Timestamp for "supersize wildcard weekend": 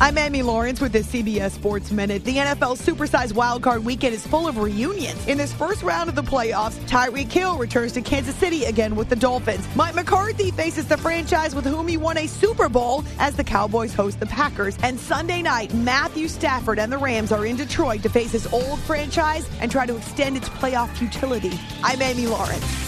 2.78-4.14